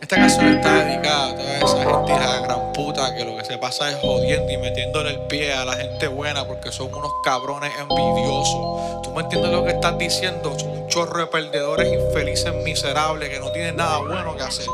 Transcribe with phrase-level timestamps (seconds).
[0.00, 3.58] Esta canción está dedicada a toda esa gente hija gran puta que lo que se
[3.58, 7.70] pasa es jodiendo y metiéndole el pie a la gente buena porque son unos cabrones
[7.78, 9.02] envidiosos.
[9.02, 10.58] ¿Tú me entiendes lo que estás diciendo?
[10.58, 14.66] Son un chorro de perdedores infelices, miserables que no tienen nada bueno que hacer.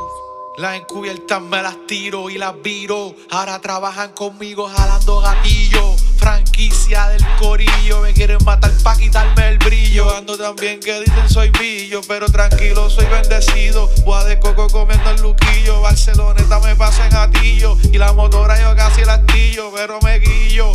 [0.57, 3.15] Las encubiertas me las tiro y las viro.
[3.31, 5.93] Ahora trabajan conmigo jalando gatillo.
[6.17, 8.01] Franquicia del corillo.
[8.01, 9.36] Me quieren matar pa' quitarme
[10.19, 10.37] el brillo.
[10.37, 12.01] Ando también que dicen soy millo.
[12.07, 13.89] Pero tranquilo, soy bendecido.
[14.05, 15.81] Boa de coco comiendo el luquillo.
[15.83, 17.77] Barceloneta me pasa en gatillo.
[17.93, 19.73] Y la motora yo casi la astillo.
[19.75, 20.73] Pero me guillo.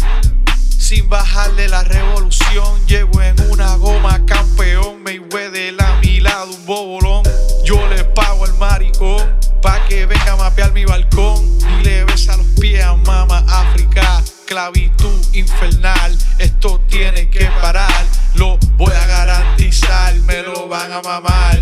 [0.77, 2.85] Sin bajarle la revolución.
[2.87, 5.03] Llego en una goma campeón.
[5.03, 7.23] Me de la mi lado un bobolón.
[7.63, 9.39] Yo le pago al maricón.
[9.61, 14.23] Pa' que venga a mapear mi balcón y le besa los pies a mama África.
[14.47, 18.05] Clavitud infernal, esto tiene que parar.
[20.91, 21.59] A mamar.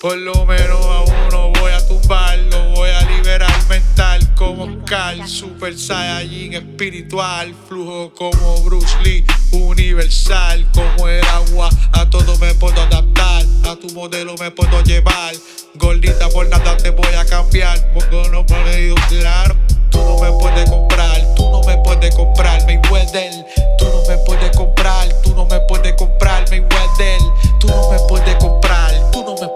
[0.00, 5.26] Por lo menos a uno voy a tumbar, lo voy a liberar mental como Carl,
[5.26, 12.80] Super Saiyajin espiritual, flujo como Bruce Lee, universal como el agua, a todo me puedo
[12.82, 15.34] adaptar, a tu modelo me puedo llevar,
[15.74, 19.56] gordita por nada te voy a cambiar, porque no me claro,
[19.90, 23.45] tú no me puedes comprar, tú no me puedes comprar, Mayweather, tú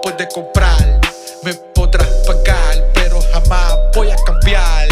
[0.01, 0.99] puedes comprar,
[1.43, 4.87] me podrás pagar, pero jamás voy a cambiar.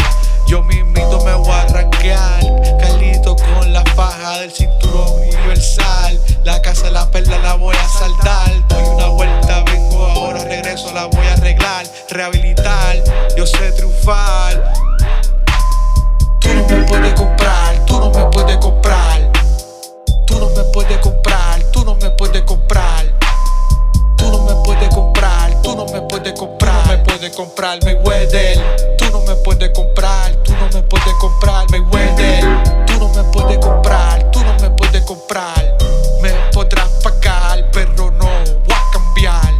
[0.46, 2.40] Yo mismito me voy a arranquear,
[2.78, 6.18] Carlito con la faja del cinturón universal.
[6.44, 8.68] La casa la perla la voy a saldar.
[8.68, 12.96] Doy una vuelta, vengo ahora, regreso, la voy a arreglar, rehabilitar.
[13.36, 14.72] Yo sé triunfar.
[16.40, 19.32] Tú no me puedes comprar, tú no me puedes comprar.
[20.26, 21.39] Tú no me puedes comprar,
[27.20, 28.96] puedes comprar Mayweather.
[28.96, 32.86] Tú no me puedes comprar, tú no me puedes comprar Mayweather.
[32.86, 35.76] Tú no me puedes comprar, tú no me puedes comprar.
[36.22, 39.54] Me podrás pagar, pero no voy a cambiar.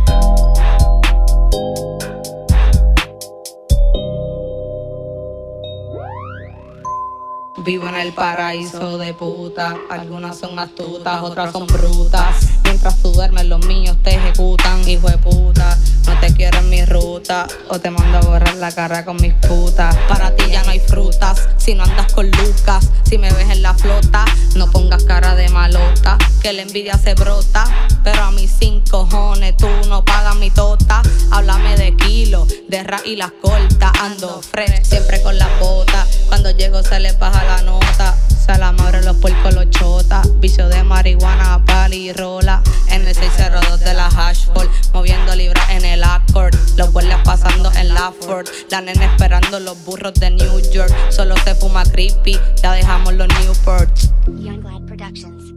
[7.58, 9.76] Vivo en el paraíso de puta.
[9.90, 12.36] Algunas son astutas, otras son brutas.
[12.64, 15.69] Mientras tú duermes, los míos te ejecutan, hijo de puta.
[16.42, 19.94] En mi ruta, o te mando a borrar la cara con mis putas.
[20.08, 22.88] Para ti ya no hay frutas, si no andas con Lucas.
[23.02, 24.24] Si me ves en la flota,
[24.56, 27.64] no pongas cara de malota, que la envidia se brota.
[28.02, 31.02] Pero a mis cinco cojones, tú no pagas mi tota.
[31.30, 33.92] Háblame de kilo, de ra y las cortas.
[34.00, 36.06] Ando fresh, siempre con la bota.
[36.28, 38.16] Cuando llego se le baja la nota.
[38.46, 40.22] Se la madre los puercos los chota.
[40.36, 42.62] Vicio de marihuana, pali y rola.
[42.88, 44.68] En el 602 de la Hashford.
[44.92, 45.59] Moviendo libras
[47.00, 48.46] guardias pasando en la Ford.
[48.70, 50.94] La nena esperando los burros de New York.
[51.10, 52.38] Solo se fuma creepy.
[52.62, 54.10] Ya dejamos los Newports.
[54.26, 55.49] Younglad Productions.